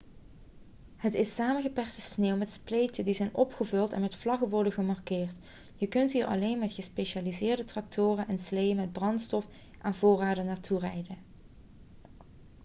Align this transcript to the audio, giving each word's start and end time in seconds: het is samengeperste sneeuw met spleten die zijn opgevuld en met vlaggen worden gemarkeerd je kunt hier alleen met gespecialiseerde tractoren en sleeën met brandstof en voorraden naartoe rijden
het 0.97 1.13
is 1.13 1.35
samengeperste 1.35 2.01
sneeuw 2.01 2.35
met 2.35 2.51
spleten 2.53 3.05
die 3.05 3.13
zijn 3.13 3.29
opgevuld 3.35 3.91
en 3.91 4.01
met 4.01 4.15
vlaggen 4.15 4.49
worden 4.49 4.73
gemarkeerd 4.73 5.35
je 5.75 5.87
kunt 5.87 6.11
hier 6.11 6.25
alleen 6.25 6.59
met 6.59 6.71
gespecialiseerde 6.71 7.63
tractoren 7.65 8.27
en 8.27 8.39
sleeën 8.39 8.75
met 8.75 8.91
brandstof 8.93 9.47
en 9.81 9.95
voorraden 9.95 10.45
naartoe 10.45 10.79
rijden 10.79 11.17